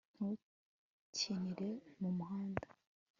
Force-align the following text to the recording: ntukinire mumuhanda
ntukinire 0.15 1.69
mumuhanda 1.99 2.65